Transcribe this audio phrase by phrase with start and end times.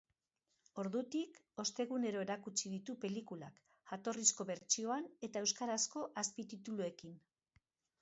[0.83, 3.61] Ordutik, ostegunero erakutsi ditu pelikulak,
[3.93, 7.19] jatorrizko bertsioan eta euskarazko azpitituluekin.